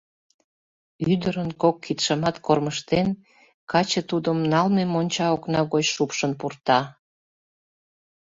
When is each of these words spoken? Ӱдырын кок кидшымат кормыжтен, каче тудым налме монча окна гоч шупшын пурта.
Ӱдырын 1.11 1.49
кок 1.61 1.75
кидшымат 1.85 2.35
кормыжтен, 2.45 3.07
каче 3.71 4.01
тудым 4.09 4.37
налме 4.51 4.83
монча 4.93 5.27
окна 5.35 5.61
гоч 5.73 5.85
шупшын 5.95 6.31
пурта. 6.39 6.79